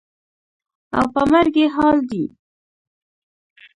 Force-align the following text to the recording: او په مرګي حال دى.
او 0.97 1.05
په 1.13 1.21
مرګي 1.31 1.65
حال 1.75 1.97
دى. 2.09 2.23